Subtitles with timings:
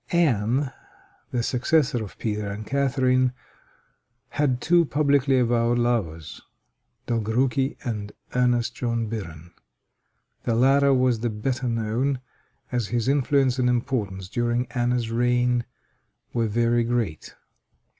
[0.13, 0.71] Anne,
[1.29, 3.33] the successor of Peter and Catharine,
[4.29, 6.41] had two publicly avowed lovers
[7.05, 9.51] Dolgorouki and Ernest John Biren.
[10.41, 12.19] The latter was the better known,
[12.71, 15.65] as his influence and importance during Anne's reign
[16.33, 17.35] were very great.